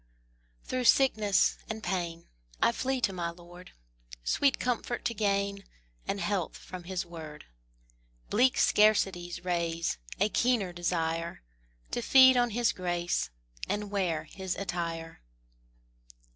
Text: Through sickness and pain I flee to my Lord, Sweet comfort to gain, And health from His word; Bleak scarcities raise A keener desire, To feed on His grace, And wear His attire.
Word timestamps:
Through 0.63 0.85
sickness 0.85 1.59
and 1.69 1.83
pain 1.83 2.27
I 2.59 2.71
flee 2.71 3.01
to 3.01 3.13
my 3.13 3.29
Lord, 3.29 3.71
Sweet 4.23 4.57
comfort 4.57 5.05
to 5.05 5.13
gain, 5.13 5.63
And 6.07 6.19
health 6.19 6.57
from 6.57 6.85
His 6.85 7.05
word; 7.05 7.45
Bleak 8.31 8.55
scarcities 8.57 9.45
raise 9.45 9.99
A 10.19 10.29
keener 10.29 10.73
desire, 10.73 11.43
To 11.91 12.01
feed 12.01 12.35
on 12.35 12.49
His 12.49 12.71
grace, 12.71 13.29
And 13.69 13.91
wear 13.91 14.23
His 14.23 14.55
attire. 14.55 15.21